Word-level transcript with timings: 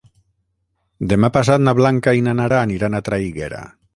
Demà 1.11 1.29
passat 1.35 1.63
na 1.67 1.75
Blanca 1.81 2.15
i 2.21 2.25
na 2.29 2.35
Nara 2.41 2.65
aniran 2.71 2.97
a 2.97 3.05
Traiguera. 3.11 3.63